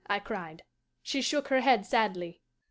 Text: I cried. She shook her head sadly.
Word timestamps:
I 0.07 0.17
cried. 0.17 0.63
She 1.03 1.21
shook 1.21 1.49
her 1.49 1.59
head 1.59 1.85
sadly. 1.85 2.41